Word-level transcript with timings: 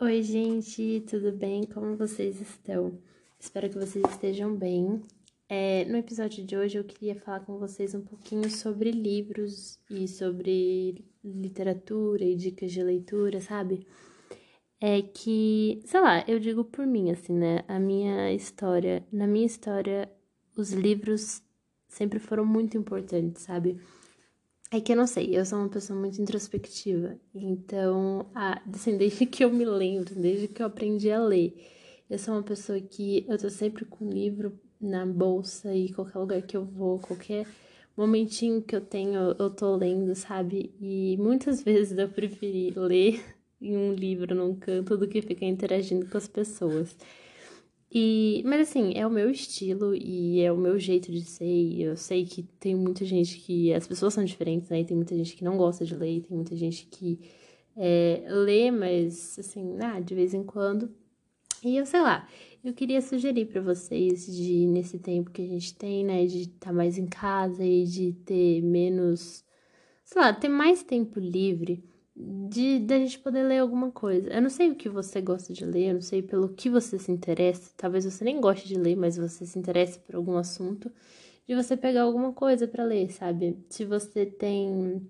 Oi, 0.00 0.22
gente, 0.24 1.04
tudo 1.08 1.30
bem? 1.30 1.62
Como 1.62 1.96
vocês 1.96 2.40
estão? 2.40 2.98
Espero 3.38 3.70
que 3.70 3.78
vocês 3.78 4.04
estejam 4.10 4.52
bem. 4.56 5.00
É, 5.48 5.84
no 5.84 5.96
episódio 5.96 6.44
de 6.44 6.56
hoje 6.56 6.76
eu 6.76 6.82
queria 6.82 7.14
falar 7.14 7.40
com 7.40 7.58
vocês 7.60 7.94
um 7.94 8.00
pouquinho 8.00 8.50
sobre 8.50 8.90
livros 8.90 9.78
e 9.88 10.08
sobre 10.08 11.04
literatura 11.24 12.24
e 12.24 12.34
dicas 12.34 12.72
de 12.72 12.82
leitura, 12.82 13.40
sabe? 13.40 13.86
É 14.80 15.00
que, 15.00 15.80
sei 15.84 16.00
lá, 16.00 16.24
eu 16.26 16.40
digo 16.40 16.64
por 16.64 16.84
mim, 16.84 17.12
assim, 17.12 17.32
né? 17.32 17.64
A 17.68 17.78
minha 17.78 18.32
história, 18.34 19.06
na 19.12 19.28
minha 19.28 19.46
história, 19.46 20.10
os 20.56 20.72
livros 20.72 21.40
sempre 21.86 22.18
foram 22.18 22.44
muito 22.44 22.76
importantes, 22.76 23.42
sabe? 23.42 23.80
É 24.70 24.80
que 24.80 24.92
eu 24.92 24.96
não 24.96 25.06
sei, 25.06 25.36
eu 25.36 25.44
sou 25.44 25.58
uma 25.58 25.68
pessoa 25.68 25.98
muito 25.98 26.20
introspectiva. 26.20 27.16
Então, 27.34 28.26
assim, 28.72 28.96
desde 28.96 29.24
que 29.26 29.44
eu 29.44 29.50
me 29.50 29.64
lembro, 29.64 30.14
desde 30.14 30.48
que 30.48 30.60
eu 30.62 30.66
aprendi 30.66 31.10
a 31.10 31.22
ler, 31.22 31.54
eu 32.10 32.18
sou 32.18 32.34
uma 32.34 32.42
pessoa 32.42 32.80
que 32.80 33.24
eu 33.28 33.38
tô 33.38 33.48
sempre 33.50 33.84
com 33.84 34.08
livro 34.10 34.58
na 34.80 35.06
bolsa 35.06 35.74
e 35.74 35.92
qualquer 35.92 36.18
lugar 36.18 36.42
que 36.42 36.56
eu 36.56 36.64
vou, 36.64 36.98
qualquer 36.98 37.46
momentinho 37.96 38.60
que 38.62 38.74
eu 38.74 38.80
tenho, 38.80 39.34
eu 39.38 39.50
tô 39.50 39.76
lendo, 39.76 40.14
sabe? 40.14 40.74
E 40.80 41.16
muitas 41.18 41.62
vezes 41.62 41.96
eu 41.96 42.08
preferi 42.08 42.72
ler 42.76 43.22
em 43.62 43.76
um 43.76 43.92
livro 43.94 44.34
num 44.34 44.56
canto 44.56 44.96
do 44.96 45.06
que 45.08 45.22
ficar 45.22 45.46
interagindo 45.46 46.06
com 46.06 46.18
as 46.18 46.26
pessoas. 46.26 46.96
E, 47.96 48.42
mas 48.44 48.68
assim, 48.68 48.92
é 48.96 49.06
o 49.06 49.10
meu 49.10 49.30
estilo 49.30 49.94
e 49.94 50.40
é 50.40 50.50
o 50.52 50.56
meu 50.56 50.76
jeito 50.76 51.12
de 51.12 51.22
ser. 51.22 51.44
E 51.44 51.80
eu 51.80 51.96
sei 51.96 52.26
que 52.26 52.42
tem 52.42 52.74
muita 52.74 53.04
gente 53.04 53.38
que. 53.38 53.72
As 53.72 53.86
pessoas 53.86 54.12
são 54.14 54.24
diferentes, 54.24 54.68
né? 54.68 54.80
E 54.80 54.84
tem 54.84 54.96
muita 54.96 55.14
gente 55.16 55.36
que 55.36 55.44
não 55.44 55.56
gosta 55.56 55.84
de 55.84 55.94
ler, 55.94 56.22
tem 56.22 56.36
muita 56.36 56.56
gente 56.56 56.86
que 56.86 57.20
é, 57.76 58.24
lê, 58.28 58.70
mas 58.72 59.38
assim, 59.38 59.78
ah, 59.80 60.00
de 60.00 60.12
vez 60.12 60.34
em 60.34 60.42
quando. 60.42 60.92
E 61.64 61.76
eu 61.76 61.86
sei 61.86 62.00
lá, 62.00 62.28
eu 62.64 62.74
queria 62.74 63.00
sugerir 63.00 63.46
para 63.46 63.60
vocês 63.60 64.26
de, 64.26 64.66
nesse 64.66 64.98
tempo 64.98 65.30
que 65.30 65.42
a 65.42 65.46
gente 65.46 65.74
tem, 65.74 66.04
né, 66.04 66.26
de 66.26 66.42
estar 66.42 66.70
tá 66.70 66.72
mais 66.72 66.98
em 66.98 67.06
casa 67.06 67.64
e 67.64 67.84
de 67.84 68.12
ter 68.24 68.60
menos. 68.62 69.44
Sei 70.04 70.20
lá, 70.20 70.32
ter 70.32 70.48
mais 70.48 70.82
tempo 70.82 71.20
livre 71.20 71.84
de 72.16 72.78
da 72.78 72.96
gente 72.98 73.18
poder 73.18 73.42
ler 73.42 73.58
alguma 73.58 73.90
coisa. 73.90 74.28
Eu 74.30 74.42
não 74.42 74.50
sei 74.50 74.70
o 74.70 74.74
que 74.76 74.88
você 74.88 75.20
gosta 75.20 75.52
de 75.52 75.64
ler, 75.64 75.88
eu 75.88 75.94
não 75.94 76.00
sei 76.00 76.22
pelo 76.22 76.48
que 76.50 76.70
você 76.70 76.98
se 76.98 77.10
interessa. 77.10 77.72
Talvez 77.76 78.04
você 78.04 78.24
nem 78.24 78.40
goste 78.40 78.68
de 78.68 78.76
ler, 78.76 78.96
mas 78.96 79.16
você 79.16 79.44
se 79.46 79.58
interesse 79.58 79.98
por 79.98 80.14
algum 80.14 80.36
assunto. 80.36 80.90
De 81.46 81.54
você 81.54 81.76
pegar 81.76 82.02
alguma 82.02 82.32
coisa 82.32 82.66
para 82.68 82.84
ler, 82.84 83.10
sabe? 83.10 83.58
Se 83.68 83.84
você 83.84 84.24
tem 84.26 85.08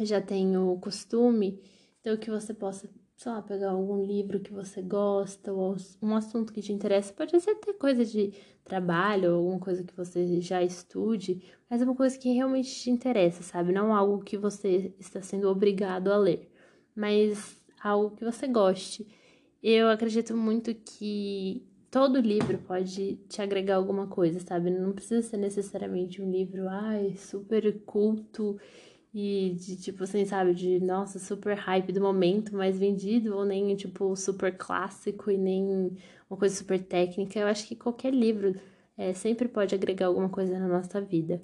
já 0.00 0.20
tem 0.20 0.56
o 0.56 0.76
costume, 0.78 1.60
então 2.00 2.16
que 2.16 2.30
você 2.30 2.54
possa 2.54 2.88
sei 3.18 3.32
lá, 3.32 3.42
pegar 3.42 3.70
algum 3.72 4.04
livro 4.04 4.38
que 4.38 4.52
você 4.52 4.80
gosta 4.80 5.52
ou 5.52 5.76
um 6.00 6.14
assunto 6.14 6.52
que 6.52 6.62
te 6.62 6.72
interessa. 6.72 7.12
Pode 7.12 7.38
ser 7.40 7.50
até 7.50 7.72
coisa 7.72 8.04
de 8.04 8.32
trabalho 8.64 9.32
ou 9.32 9.38
alguma 9.38 9.58
coisa 9.58 9.82
que 9.82 9.94
você 9.96 10.40
já 10.40 10.62
estude, 10.62 11.42
mas 11.68 11.82
é 11.82 11.84
uma 11.84 11.96
coisa 11.96 12.16
que 12.16 12.32
realmente 12.32 12.72
te 12.72 12.90
interessa, 12.90 13.42
sabe? 13.42 13.72
Não 13.72 13.92
algo 13.92 14.22
que 14.22 14.38
você 14.38 14.94
está 15.00 15.20
sendo 15.20 15.48
obrigado 15.48 16.12
a 16.12 16.16
ler, 16.16 16.48
mas 16.94 17.60
algo 17.82 18.14
que 18.14 18.24
você 18.24 18.46
goste. 18.46 19.04
Eu 19.60 19.88
acredito 19.88 20.36
muito 20.36 20.72
que 20.72 21.66
todo 21.90 22.20
livro 22.20 22.58
pode 22.58 23.16
te 23.28 23.42
agregar 23.42 23.76
alguma 23.76 24.06
coisa, 24.06 24.38
sabe? 24.38 24.70
Não 24.70 24.92
precisa 24.92 25.22
ser 25.22 25.38
necessariamente 25.38 26.22
um 26.22 26.30
livro, 26.30 26.68
ai, 26.68 27.16
super 27.16 27.80
culto 27.84 28.56
e 29.20 29.54
de 29.54 29.76
tipo 29.76 30.04
assim, 30.04 30.24
sabe, 30.24 30.54
de 30.54 30.78
nossa, 30.78 31.18
super 31.18 31.56
hype 31.56 31.90
do 31.92 32.00
momento, 32.00 32.54
mais 32.54 32.78
vendido, 32.78 33.36
ou 33.36 33.44
nem 33.44 33.74
tipo 33.74 34.14
super 34.14 34.56
clássico 34.56 35.28
e 35.28 35.36
nem 35.36 35.96
uma 36.30 36.38
coisa 36.38 36.54
super 36.54 36.80
técnica. 36.80 37.36
Eu 37.40 37.48
acho 37.48 37.66
que 37.66 37.74
qualquer 37.74 38.14
livro 38.14 38.54
é, 38.96 39.12
sempre 39.12 39.48
pode 39.48 39.74
agregar 39.74 40.06
alguma 40.06 40.28
coisa 40.28 40.56
na 40.56 40.68
nossa 40.68 41.00
vida. 41.00 41.42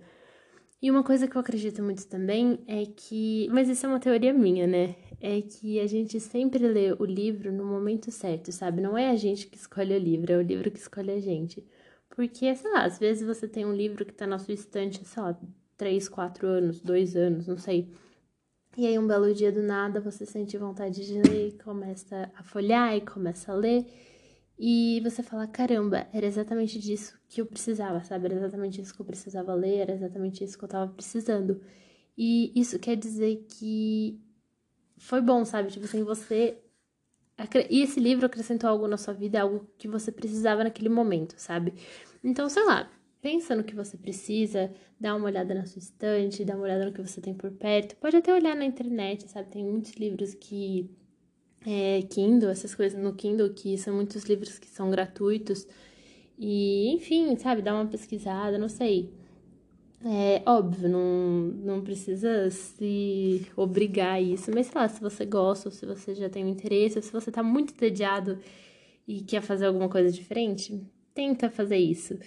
E 0.81 0.89
uma 0.89 1.03
coisa 1.03 1.27
que 1.27 1.37
eu 1.37 1.41
acredito 1.41 1.83
muito 1.83 2.07
também 2.07 2.61
é 2.69 2.87
que, 2.87 3.49
mas 3.51 3.69
isso 3.69 3.87
é 3.87 3.89
uma 3.89 3.99
teoria 3.99 4.33
minha, 4.33 4.69
né? 4.69 4.95
É 5.21 5.41
que 5.41 5.81
a 5.81 5.87
gente 5.89 6.21
sempre 6.21 6.69
lê 6.69 6.93
o 6.93 7.05
livro 7.05 7.51
no 7.53 7.65
momento 7.65 8.11
certo, 8.13 8.53
sabe? 8.53 8.81
Não 8.83 8.97
é 8.97 9.11
a 9.11 9.17
gente 9.17 9.49
que 9.49 9.57
escolhe 9.57 9.95
o 9.95 9.99
livro, 9.99 10.33
é 10.33 10.37
o 10.37 10.43
livro 10.43 10.71
que 10.71 10.79
escolhe 10.79 11.11
a 11.11 11.21
gente. 11.21 11.67
Porque, 12.15 12.55
sei 12.55 12.71
lá, 12.71 12.85
às 12.85 13.01
vezes 13.01 13.27
você 13.27 13.49
tem 13.49 13.65
um 13.65 13.75
livro 13.75 14.05
que 14.05 14.13
tá 14.13 14.27
na 14.27 14.39
sua 14.39 14.55
estante, 14.55 15.05
sei 15.05 15.23
lá, 15.23 15.37
três, 15.77 16.09
quatro 16.09 16.47
anos, 16.47 16.81
dois 16.81 17.17
anos, 17.17 17.47
não 17.47 17.59
sei. 17.59 17.91
E 18.77 18.87
aí, 18.87 18.99
um 18.99 19.07
belo 19.07 19.33
dia 19.33 19.53
do 19.53 19.63
nada, 19.63 20.01
você 20.01 20.27
sente 20.27 20.59
vontade 20.59 21.07
de 21.07 21.21
ler, 21.31 21.57
começa 21.63 22.31
a 22.35 22.43
folhar 22.43 22.97
e 22.97 23.01
começa 23.01 23.53
a 23.53 23.55
ler. 23.55 23.87
E 24.59 25.01
você 25.03 25.23
fala: 25.23 25.47
caramba, 25.47 26.09
era 26.13 26.27
exatamente 26.27 26.79
disso 26.79 27.19
que 27.29 27.41
eu 27.41 27.47
precisava, 27.47 28.03
sabe? 28.03 28.27
Era 28.27 28.35
exatamente 28.35 28.81
isso 28.81 28.95
que 28.95 29.01
eu 29.01 29.07
precisava 29.07 29.55
ler, 29.55 29.79
era 29.79 29.93
exatamente 29.93 30.43
isso 30.43 30.59
que 30.59 30.65
eu 30.65 30.69
tava 30.69 30.93
precisando. 30.93 31.61
E 32.17 32.53
isso 32.59 32.79
quer 32.79 32.97
dizer 32.97 33.47
que 33.49 34.21
foi 34.99 35.21
bom, 35.21 35.45
sabe? 35.45 35.71
Tipo 35.71 35.85
assim, 35.85 36.03
você. 36.03 36.59
E 37.69 37.83
esse 37.83 37.99
livro 37.99 38.27
acrescentou 38.27 38.71
algo 38.71 38.87
na 38.87 38.97
sua 38.97 39.13
vida, 39.15 39.41
algo 39.41 39.69
que 39.77 39.89
você 39.89 40.13
precisava 40.13 40.63
naquele 40.65 40.89
momento, 40.89 41.35
sabe? 41.37 41.75
Então, 42.23 42.49
sei 42.49 42.65
lá, 42.65 42.91
pensa 43.25 43.57
no 43.57 43.65
que 43.65 43.75
você 43.75 43.97
precisa, 43.97 44.71
dá 45.01 45.17
uma 45.17 45.25
olhada 45.25 45.55
na 45.55 45.65
sua 45.65 45.79
estante, 45.79 46.45
dá 46.45 46.55
uma 46.55 46.65
olhada 46.65 46.85
no 46.85 46.93
que 46.93 47.01
você 47.01 47.23
tem 47.23 47.33
por 47.33 47.51
perto. 47.53 47.97
Pode 47.97 48.17
até 48.19 48.35
olhar 48.35 48.55
na 48.55 48.67
internet, 48.67 49.27
sabe? 49.31 49.49
Tem 49.49 49.65
muitos 49.65 49.95
livros 49.95 50.35
que. 50.35 50.91
É, 51.67 52.03
Kindle, 52.03 52.51
essas 52.51 52.75
coisas 52.75 53.01
no 53.03 53.15
Kindle, 53.15 53.49
que 53.55 53.79
são 53.79 53.95
muitos 53.95 54.25
livros 54.25 54.59
que 54.59 54.67
são 54.67 54.91
gratuitos. 54.91 55.67
E, 56.39 56.93
enfim, 56.95 57.35
sabe? 57.37 57.63
Dá 57.63 57.73
uma 57.73 57.87
pesquisada, 57.87 58.59
não 58.59 58.69
sei. 58.69 59.11
É 60.05 60.43
óbvio, 60.45 60.91
não, 60.91 61.01
não 61.65 61.83
precisa 61.83 62.51
se 62.51 63.47
obrigar 63.57 64.17
a 64.17 64.21
isso, 64.21 64.51
mas 64.55 64.67
sei 64.67 64.79
lá, 64.79 64.87
se 64.87 65.01
você 65.01 65.25
gosta, 65.25 65.71
ou 65.71 65.73
se 65.73 65.87
você 65.87 66.15
já 66.15 66.29
tem 66.29 66.45
um 66.45 66.49
interesse, 66.49 66.99
ou 66.99 67.03
se 67.03 67.11
você 67.11 67.33
tá 67.33 67.43
muito 67.43 67.73
entediado 67.73 68.39
e 69.09 69.23
quer 69.23 69.41
fazer 69.41 69.65
alguma 69.65 69.89
coisa 69.89 70.11
diferente, 70.13 70.79
tenta 71.15 71.49
fazer 71.49 71.79
isso. 71.79 72.19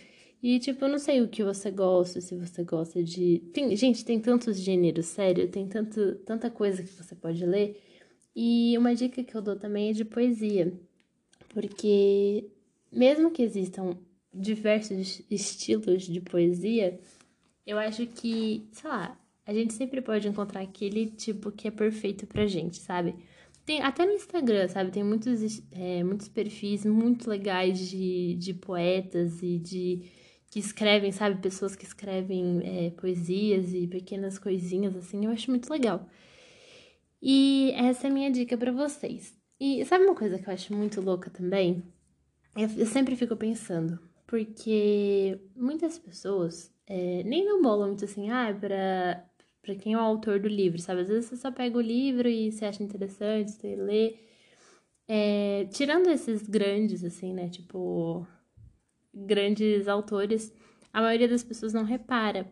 E, 0.42 0.59
tipo, 0.59 0.86
eu 0.86 0.90
não 0.90 1.00
sei 1.00 1.22
o 1.22 1.28
que 1.28 1.44
você 1.44 1.72
gosta, 1.72 2.22
se 2.22 2.36
você 2.36 2.64
gosta 2.64 3.03
de. 3.03 3.40
Tem, 3.53 3.75
gente, 3.75 4.06
tem 4.06 4.20
tantos 4.20 4.58
gêneros, 4.59 5.08
sério, 5.08 5.50
tem 5.50 5.68
tanto, 5.68 6.16
tanta 6.25 6.50
coisa 6.50 6.84
que 6.84 6.92
você 6.92 7.16
pode 7.16 7.44
ler. 7.46 7.81
E 8.36 8.78
uma 8.78 8.94
dica 8.94 9.24
que 9.24 9.36
eu 9.36 9.42
dou 9.42 9.56
também 9.56 9.90
é 9.90 9.94
de 9.94 10.06
poesia. 10.06 10.72
Porque, 11.50 12.52
mesmo 12.92 13.31
que 13.31 13.42
existam 13.42 13.97
diversos 14.34 15.24
estilos 15.30 16.03
de 16.03 16.22
poesia, 16.22 17.00
eu 17.66 17.80
acho 17.80 18.06
que, 18.06 18.68
sei 18.72 18.90
lá, 18.90 19.20
a 19.46 19.53
gente 19.53 19.74
sempre 19.74 20.02
pode 20.02 20.28
encontrar 20.28 20.62
aquele 20.62 21.08
tipo 21.08 21.52
que 21.52 21.68
é 21.68 21.72
perfeito 21.72 22.28
pra 22.28 22.46
gente, 22.46 22.78
sabe? 22.78 23.16
Tem, 23.66 23.81
até 23.81 24.06
no 24.06 24.14
Instagram, 24.14 24.68
sabe? 24.68 24.92
Tem 24.92 25.03
muitos, 25.03 25.62
é, 25.72 26.03
muitos 26.03 26.28
perfis 26.28 26.86
muito 26.86 27.30
legais 27.30 27.80
de, 27.90 28.36
de 28.36 28.53
poetas 28.53 29.42
e 29.42 29.58
de 29.58 30.03
que 30.50 30.59
escrevem, 30.59 31.12
sabe? 31.12 31.41
Pessoas 31.41 31.75
que 31.75 31.85
escrevem 31.85 32.62
é, 32.63 32.90
poesias 32.91 33.74
e 33.74 33.88
pequenas 33.88 34.40
coisinhas 34.40 34.96
assim, 34.96 35.25
eu 35.25 35.31
acho 35.31 35.52
muito 35.52 35.69
legal. 35.69 36.08
E 37.22 37.72
essa 37.75 38.08
é 38.08 38.09
a 38.09 38.13
minha 38.13 38.31
dica 38.31 38.58
para 38.58 38.72
vocês. 38.72 39.35
E 39.59 39.84
sabe 39.85 40.06
uma 40.06 40.16
coisa 40.16 40.38
que 40.38 40.47
eu 40.47 40.53
acho 40.53 40.74
muito 40.74 41.02
louca 41.02 41.30
também? 41.30 41.84
Eu, 42.56 42.69
eu 42.78 42.85
sempre 42.85 43.16
fico 43.16 43.35
pensando, 43.35 44.00
porque 44.25 45.40
muitas 45.56 46.00
pessoas 46.00 46.72
é, 46.88 47.24
nem 47.24 47.46
não 47.46 47.62
bolam 47.62 47.90
muito 47.90 48.06
assim, 48.06 48.29
ah, 48.29 48.50
é 48.50 48.53
pra, 48.53 49.25
pra 49.62 49.75
quem 49.75 49.94
é 49.94 49.97
o 49.97 50.02
autor 50.02 50.40
do 50.40 50.47
livro, 50.47 50.79
sabe? 50.79 51.02
Às 51.02 51.08
vezes 51.09 51.25
você 51.29 51.38
só 51.38 51.52
pega 51.52 51.78
o 51.78 51.81
livro 51.81 52.29
e 52.29 52.52
você 52.52 52.66
acha 52.66 52.84
interessante, 52.84 53.52
você 53.52 53.75
lê. 53.75 54.16
É, 55.08 55.66
tirando 55.72 56.09
esses 56.09 56.44
grandes, 56.47 57.03
assim, 57.03 57.34
né? 57.34 57.49
Tipo, 57.49 58.28
grandes 59.25 59.87
autores, 59.87 60.53
a 60.93 61.02
maioria 61.02 61.28
das 61.28 61.43
pessoas 61.43 61.73
não 61.73 61.84
repara. 61.84 62.52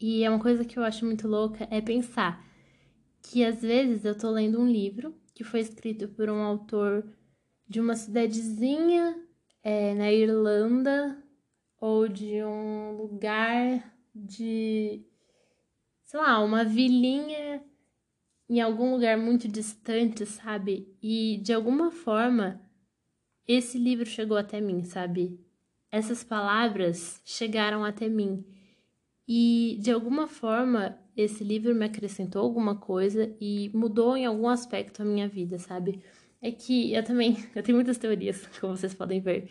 E 0.00 0.24
é 0.24 0.30
uma 0.30 0.40
coisa 0.40 0.64
que 0.64 0.78
eu 0.78 0.84
acho 0.84 1.04
muito 1.04 1.28
louca 1.28 1.66
é 1.70 1.80
pensar 1.80 2.44
que 3.22 3.44
às 3.44 3.62
vezes 3.62 4.04
eu 4.04 4.18
tô 4.18 4.30
lendo 4.30 4.60
um 4.60 4.68
livro 4.68 5.14
que 5.34 5.44
foi 5.44 5.60
escrito 5.60 6.08
por 6.08 6.28
um 6.28 6.42
autor 6.42 7.08
de 7.68 7.80
uma 7.80 7.94
cidadezinha 7.94 9.16
é, 9.62 9.94
na 9.94 10.12
Irlanda 10.12 11.22
ou 11.78 12.08
de 12.08 12.42
um 12.42 12.96
lugar 12.96 13.96
de, 14.14 15.06
sei 16.04 16.20
lá, 16.20 16.42
uma 16.42 16.64
vilinha 16.64 17.64
em 18.48 18.60
algum 18.60 18.92
lugar 18.92 19.16
muito 19.16 19.48
distante, 19.48 20.26
sabe? 20.26 20.94
E 21.02 21.40
de 21.42 21.52
alguma 21.52 21.90
forma 21.90 22.60
esse 23.46 23.78
livro 23.78 24.04
chegou 24.04 24.36
até 24.36 24.60
mim, 24.60 24.84
sabe? 24.84 25.40
Essas 25.92 26.24
palavras 26.24 27.20
chegaram 27.24 27.84
até 27.84 28.08
mim. 28.08 28.44
E 29.28 29.78
de 29.80 29.92
alguma 29.92 30.26
forma 30.26 30.98
esse 31.16 31.44
livro 31.44 31.74
me 31.74 31.84
acrescentou 31.84 32.42
alguma 32.42 32.74
coisa 32.74 33.32
e 33.40 33.70
mudou 33.74 34.16
em 34.16 34.26
algum 34.26 34.48
aspecto 34.48 35.02
a 35.02 35.04
minha 35.04 35.28
vida, 35.28 35.58
sabe? 35.58 36.02
é 36.42 36.50
que 36.50 36.92
eu 36.92 37.04
também, 37.04 37.36
eu 37.54 37.62
tenho 37.62 37.76
muitas 37.76 37.96
teorias, 37.96 38.44
como 38.60 38.76
vocês 38.76 38.92
podem 38.92 39.20
ver. 39.20 39.48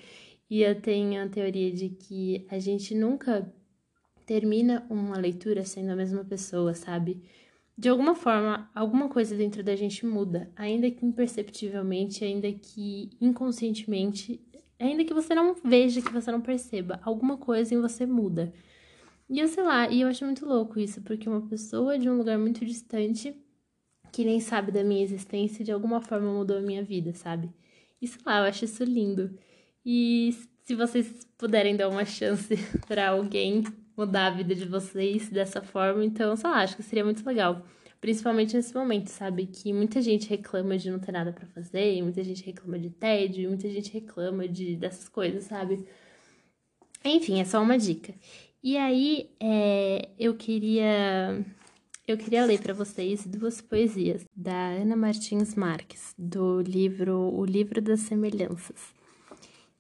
E 0.50 0.62
eu 0.62 0.80
tenho 0.80 1.24
a 1.24 1.30
teoria 1.30 1.72
de 1.72 1.90
que 1.90 2.46
a 2.50 2.60
gente 2.60 2.94
nunca 2.94 3.52
termina 4.26 4.86
uma 4.90 5.18
leitura 5.18 5.64
sendo 5.64 5.92
a 5.92 5.96
mesma 5.96 6.26
pessoa, 6.26 6.74
sabe? 6.74 7.24
De 7.78 7.88
alguma 7.88 8.14
forma, 8.14 8.70
alguma 8.76 9.08
coisa 9.08 9.36
dentro 9.36 9.64
da 9.64 9.76
gente 9.78 10.06
muda, 10.06 10.52
ainda 10.58 10.92
que 10.92 11.06
imperceptivelmente, 11.06 12.24
ainda 12.26 12.52
que 12.52 13.10
inconscientemente, 13.20 14.42
ainda 14.82 15.06
que 15.06 15.14
você 15.14 15.36
não 15.36 15.56
veja, 15.64 16.02
que 16.02 16.12
você 16.12 16.32
não 16.32 16.42
perceba, 16.42 17.00
alguma 17.04 17.38
coisa 17.38 17.74
em 17.74 17.82
você 17.82 18.06
muda. 18.06 18.54
E 19.30 19.40
eu 19.40 19.48
sei 19.48 19.64
lá, 19.64 19.90
e 19.90 20.02
eu 20.02 20.08
acho 20.08 20.26
muito 20.26 20.46
louco 20.46 20.80
isso, 20.80 21.02
porque 21.02 21.30
uma 21.30 21.42
pessoa 21.42 21.98
de 21.98 22.10
um 22.10 22.18
lugar 22.18 22.38
muito 22.38 22.66
distante, 22.66 23.36
que 24.12 24.26
nem 24.26 24.40
sabe 24.40 24.72
da 24.72 24.84
minha 24.84 25.04
existência, 25.04 25.64
de 25.64 25.72
alguma 25.72 26.02
forma 26.02 26.34
mudou 26.34 26.58
a 26.58 26.62
minha 26.62 26.84
vida, 26.84 27.14
sabe? 27.14 27.50
E 28.02 28.08
sei 28.08 28.22
lá, 28.26 28.40
eu 28.40 28.46
acho 28.46 28.66
isso 28.66 28.84
lindo. 28.84 29.38
E 29.86 30.36
se 30.64 30.76
vocês 30.76 31.26
puderem 31.38 31.76
dar 31.76 31.88
uma 31.90 32.06
chance 32.06 32.56
para 32.88 33.10
alguém 33.10 33.64
mudar 33.96 34.28
a 34.28 34.30
vida 34.32 34.56
de 34.56 34.66
vocês 34.66 35.30
dessa 35.30 35.62
forma, 35.62 36.04
então, 36.04 36.36
sei 36.36 36.50
lá, 36.50 36.62
acho 36.62 36.76
que 36.76 36.84
seria 36.84 37.06
muito 37.06 37.26
legal. 37.26 37.66
Principalmente 38.02 38.56
nesse 38.56 38.74
momento, 38.74 39.10
sabe? 39.10 39.46
Que 39.46 39.72
muita 39.72 40.02
gente 40.02 40.28
reclama 40.28 40.78
de 40.78 40.90
não 40.90 41.00
ter 41.00 41.12
nada 41.12 41.32
para 41.32 41.46
fazer, 41.46 42.02
muita 42.02 42.24
gente 42.24 42.44
reclama 42.44 42.80
de 42.80 42.90
tédio, 42.90 43.48
muita 43.48 43.70
gente 43.70 43.94
reclama 43.94 44.48
de 44.48 44.76
dessas 44.76 45.08
coisas, 45.08 45.44
sabe? 45.44 45.86
Enfim, 47.06 47.40
é 47.40 47.46
só 47.46 47.62
uma 47.62 47.78
dica. 47.78 48.14
E 48.64 48.76
aí, 48.78 49.30
é, 49.40 50.10
eu 50.20 50.36
queria 50.36 51.46
eu 52.08 52.18
queria 52.18 52.44
ler 52.46 52.60
para 52.60 52.74
vocês 52.74 53.26
duas 53.26 53.62
poesias 53.62 54.26
da 54.36 54.70
Ana 54.72 54.96
Martins 54.96 55.56
Marques, 55.56 56.14
do 56.18 56.60
livro 56.60 57.16
O 57.34 57.46
Livro 57.46 57.82
das 57.82 58.02
Semelhanças. 58.02 58.94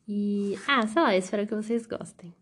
E, 0.07 0.55
ah, 0.67 0.85
sei 0.87 1.01
lá, 1.01 1.17
espero 1.17 1.47
que 1.47 1.55
vocês 1.55 1.85
gostem. 1.85 2.33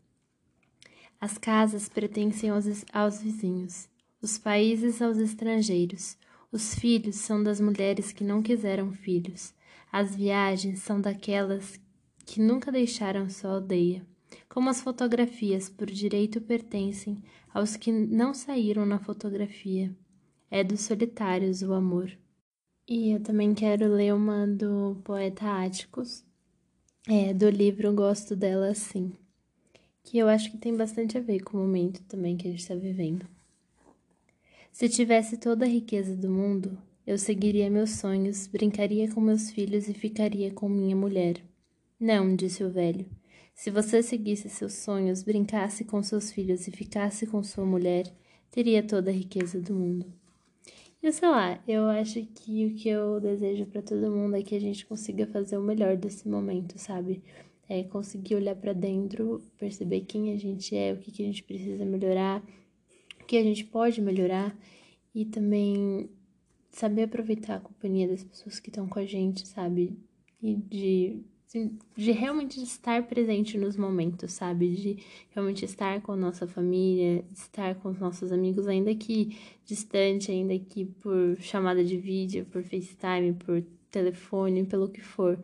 As 1.19 1.37
casas 1.37 1.89
pertencem 1.89 2.49
aos, 2.49 2.65
aos 2.93 3.21
vizinhos, 3.21 3.89
os 4.21 4.37
países 4.37 5.01
aos 5.01 5.17
estrangeiros, 5.17 6.17
os 6.51 6.75
filhos 6.75 7.15
são 7.15 7.43
das 7.43 7.59
mulheres 7.59 8.11
que 8.11 8.23
não 8.23 8.41
quiseram 8.41 8.91
filhos, 8.91 9.53
as 9.91 10.15
viagens 10.15 10.79
são 10.79 10.99
daquelas 10.99 11.79
que 12.25 12.41
nunca 12.41 12.71
deixaram 12.71 13.29
sua 13.29 13.51
aldeia. 13.51 14.05
Como 14.47 14.69
as 14.69 14.81
fotografias 14.81 15.69
por 15.69 15.87
direito 15.87 16.39
pertencem 16.41 17.23
aos 17.53 17.75
que 17.75 17.91
não 17.91 18.33
saíram 18.33 18.85
na 18.85 18.99
fotografia. 18.99 19.95
É 20.51 20.63
dos 20.63 20.81
solitários 20.81 21.61
o 21.61 21.73
amor. 21.73 22.11
E 22.87 23.11
eu 23.11 23.19
também 23.19 23.53
quero 23.53 23.87
ler 23.87 24.13
uma 24.13 24.47
do 24.47 24.99
poeta 25.03 25.45
Áticos, 25.63 26.23
é, 27.07 27.33
do 27.33 27.49
livro 27.49 27.93
Gosto 27.93 28.35
dela 28.35 28.69
Assim, 28.69 29.11
que 30.03 30.17
eu 30.17 30.27
acho 30.27 30.51
que 30.51 30.57
tem 30.57 30.75
bastante 30.75 31.17
a 31.17 31.21
ver 31.21 31.41
com 31.41 31.57
o 31.57 31.61
momento 31.61 32.01
também 32.03 32.35
que 32.35 32.47
a 32.47 32.51
gente 32.51 32.61
está 32.61 32.75
vivendo. 32.75 33.27
Se 34.71 34.87
tivesse 34.87 35.37
toda 35.37 35.65
a 35.65 35.67
riqueza 35.67 36.15
do 36.15 36.29
mundo, 36.29 36.77
eu 37.05 37.17
seguiria 37.17 37.69
meus 37.69 37.91
sonhos, 37.91 38.47
brincaria 38.47 39.11
com 39.11 39.19
meus 39.19 39.49
filhos 39.49 39.87
e 39.89 39.93
ficaria 39.93 40.51
com 40.51 40.69
minha 40.69 40.95
mulher. 40.95 41.41
Não, 41.99 42.35
disse 42.35 42.63
o 42.63 42.69
velho. 42.69 43.05
Se 43.53 43.69
você 43.69 44.01
seguisse 44.01 44.47
seus 44.47 44.73
sonhos, 44.73 45.21
brincasse 45.21 45.83
com 45.83 46.01
seus 46.01 46.31
filhos 46.31 46.67
e 46.67 46.71
ficasse 46.71 47.27
com 47.27 47.43
sua 47.43 47.65
mulher, 47.65 48.05
teria 48.51 48.81
toda 48.81 49.09
a 49.11 49.13
riqueza 49.13 49.59
do 49.59 49.73
mundo. 49.73 50.05
E 51.01 51.11
sei 51.11 51.27
lá, 51.29 51.61
eu 51.67 51.87
acho 51.87 52.25
que 52.25 52.65
o 52.67 52.75
que 52.75 52.89
eu 52.89 53.19
desejo 53.19 53.65
para 53.65 53.81
todo 53.81 54.11
mundo 54.11 54.35
é 54.35 54.43
que 54.43 54.55
a 54.55 54.59
gente 54.59 54.85
consiga 54.85 55.25
fazer 55.27 55.57
o 55.57 55.61
melhor 55.61 55.97
desse 55.97 56.27
momento, 56.27 56.77
sabe? 56.77 57.23
É 57.67 57.83
conseguir 57.83 58.35
olhar 58.35 58.55
para 58.55 58.71
dentro, 58.71 59.41
perceber 59.57 60.01
quem 60.01 60.31
a 60.33 60.37
gente 60.37 60.75
é, 60.75 60.93
o 60.93 60.97
que, 60.97 61.11
que 61.11 61.23
a 61.23 61.25
gente 61.25 61.43
precisa 61.43 61.83
melhorar, 61.85 62.43
que 63.29 63.37
a 63.37 63.43
gente 63.43 63.63
pode 63.63 64.01
melhorar 64.01 64.57
e 65.13 65.23
também 65.23 66.09
saber 66.71 67.03
aproveitar 67.03 67.57
a 67.57 67.59
companhia 67.59 68.07
das 68.07 68.23
pessoas 68.23 68.59
que 68.59 68.71
estão 68.71 68.87
com 68.87 68.97
a 68.97 69.05
gente, 69.05 69.47
sabe? 69.47 69.95
E 70.41 70.55
de 70.55 71.21
de 71.95 72.11
realmente 72.11 72.61
estar 72.61 73.07
presente 73.07 73.57
nos 73.57 73.75
momentos, 73.75 74.33
sabe? 74.33 74.69
De 74.75 74.97
realmente 75.31 75.65
estar 75.65 75.99
com 76.01 76.11
a 76.11 76.15
nossa 76.15 76.47
família, 76.47 77.23
estar 77.31 77.73
com 77.75 77.89
os 77.89 77.99
nossos 77.99 78.31
amigos, 78.31 78.67
ainda 78.67 78.93
que 78.93 79.35
distante, 79.65 80.31
ainda 80.31 80.57
que 80.59 80.85
por 80.85 81.37
chamada 81.39 81.83
de 81.83 81.97
vídeo, 81.97 82.45
por 82.51 82.63
FaceTime, 82.63 83.33
por 83.33 83.63
telefone, 83.89 84.63
pelo 84.65 84.89
que 84.89 85.01
for. 85.01 85.43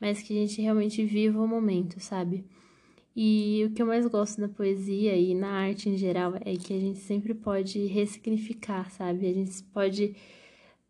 Mas 0.00 0.22
que 0.22 0.32
a 0.32 0.40
gente 0.40 0.62
realmente 0.62 1.04
viva 1.04 1.40
o 1.40 1.48
momento, 1.48 1.98
sabe? 1.98 2.44
E 3.14 3.64
o 3.66 3.70
que 3.72 3.82
eu 3.82 3.86
mais 3.86 4.06
gosto 4.06 4.40
na 4.40 4.48
poesia 4.48 5.16
e 5.16 5.34
na 5.34 5.50
arte 5.50 5.88
em 5.88 5.96
geral 5.96 6.34
é 6.36 6.56
que 6.56 6.72
a 6.72 6.80
gente 6.80 6.98
sempre 7.00 7.34
pode 7.34 7.86
ressignificar, 7.86 8.90
sabe? 8.90 9.26
A 9.26 9.32
gente 9.34 9.62
pode 9.64 10.14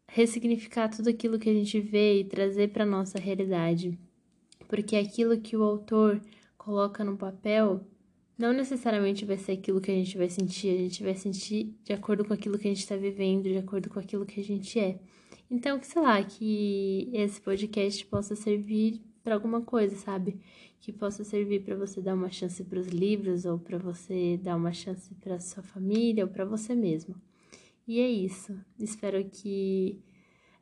ressignificar 0.06 0.88
tudo 0.88 1.08
aquilo 1.10 1.38
que 1.38 1.50
a 1.50 1.54
gente 1.54 1.80
vê 1.80 2.20
e 2.20 2.24
trazer 2.24 2.68
para 2.68 2.86
nossa 2.86 3.18
realidade 3.18 3.98
porque 4.72 4.96
aquilo 4.96 5.38
que 5.38 5.54
o 5.54 5.62
autor 5.62 6.18
coloca 6.56 7.04
no 7.04 7.14
papel 7.14 7.86
não 8.38 8.54
necessariamente 8.54 9.22
vai 9.22 9.36
ser 9.36 9.52
aquilo 9.52 9.82
que 9.82 9.90
a 9.90 9.94
gente 9.94 10.16
vai 10.16 10.30
sentir, 10.30 10.70
a 10.70 10.78
gente 10.78 11.02
vai 11.02 11.14
sentir 11.14 11.76
de 11.84 11.92
acordo 11.92 12.24
com 12.24 12.32
aquilo 12.32 12.56
que 12.56 12.66
a 12.66 12.70
gente 12.70 12.80
está 12.80 12.96
vivendo, 12.96 13.42
de 13.42 13.58
acordo 13.58 13.90
com 13.90 14.00
aquilo 14.00 14.24
que 14.24 14.40
a 14.40 14.42
gente 14.42 14.80
é. 14.80 14.98
Então, 15.50 15.78
sei 15.82 16.00
lá, 16.00 16.24
que 16.24 17.10
esse 17.12 17.38
podcast 17.38 18.06
possa 18.06 18.34
servir 18.34 19.02
para 19.22 19.34
alguma 19.34 19.62
coisa, 19.62 19.96
sabe? 19.96 20.40
Que 20.80 20.92
possa 20.92 21.24
servir 21.24 21.64
para 21.64 21.76
você 21.76 22.00
dar 22.00 22.14
uma 22.14 22.30
chance 22.30 22.62
para 22.64 22.78
os 22.78 22.88
livros, 22.88 23.44
ou 23.44 23.58
para 23.58 23.78
você 23.78 24.38
dar 24.42 24.56
uma 24.56 24.72
chance 24.72 25.14
para 25.16 25.38
sua 25.40 25.62
família, 25.62 26.24
ou 26.24 26.30
para 26.30 26.44
você 26.44 26.74
mesmo. 26.74 27.14
E 27.86 28.00
é 28.00 28.08
isso. 28.08 28.58
Espero 28.78 29.24
que 29.24 30.00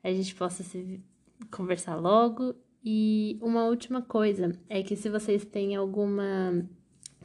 a 0.02 0.12
gente 0.12 0.34
possa 0.34 0.62
se 0.62 1.02
conversar 1.50 1.96
logo 1.96 2.54
e 2.84 3.38
uma 3.42 3.64
última 3.66 4.00
coisa 4.00 4.58
é 4.68 4.82
que 4.82 4.96
se 4.96 5.10
vocês 5.10 5.44
têm 5.44 5.76
alguma 5.76 6.66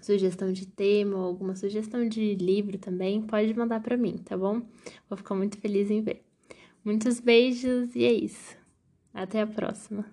sugestão 0.01 0.51
de 0.51 0.67
tema 0.67 1.15
ou 1.17 1.23
alguma 1.23 1.55
sugestão 1.55 2.07
de 2.07 2.35
livro 2.35 2.77
também, 2.77 3.21
pode 3.21 3.53
mandar 3.53 3.81
para 3.81 3.95
mim, 3.95 4.17
tá 4.17 4.37
bom? 4.37 4.61
Vou 5.09 5.17
ficar 5.17 5.35
muito 5.35 5.57
feliz 5.57 5.89
em 5.89 6.01
ver. 6.01 6.25
Muitos 6.83 7.19
beijos 7.19 7.95
e 7.95 8.03
é 8.03 8.13
isso. 8.13 8.57
Até 9.13 9.41
a 9.41 9.47
próxima. 9.47 10.03